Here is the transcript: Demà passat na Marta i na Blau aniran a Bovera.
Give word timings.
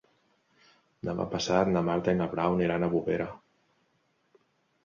Demà 1.09 1.27
passat 1.33 1.69
na 1.75 1.83
Marta 1.89 2.15
i 2.15 2.19
na 2.23 2.29
Blau 2.33 2.57
aniran 2.57 2.87
a 2.87 2.91
Bovera. 2.97 3.29